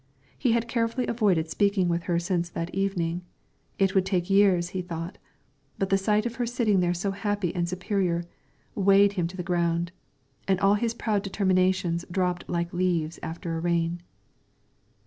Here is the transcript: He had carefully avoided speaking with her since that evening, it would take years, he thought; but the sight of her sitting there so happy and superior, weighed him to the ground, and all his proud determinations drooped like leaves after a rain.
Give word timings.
He 0.35 0.53
had 0.53 0.67
carefully 0.67 1.05
avoided 1.05 1.47
speaking 1.47 1.87
with 1.87 2.01
her 2.09 2.17
since 2.17 2.49
that 2.49 2.73
evening, 2.73 3.21
it 3.77 3.93
would 3.93 4.03
take 4.03 4.31
years, 4.31 4.69
he 4.69 4.81
thought; 4.81 5.19
but 5.77 5.91
the 5.91 5.97
sight 5.99 6.25
of 6.25 6.37
her 6.37 6.45
sitting 6.47 6.79
there 6.79 6.91
so 6.95 7.11
happy 7.11 7.53
and 7.53 7.69
superior, 7.69 8.23
weighed 8.73 9.13
him 9.13 9.27
to 9.27 9.37
the 9.37 9.43
ground, 9.43 9.91
and 10.47 10.59
all 10.59 10.73
his 10.73 10.95
proud 10.95 11.21
determinations 11.21 12.03
drooped 12.09 12.49
like 12.49 12.73
leaves 12.73 13.19
after 13.21 13.55
a 13.55 13.59
rain. 13.59 14.01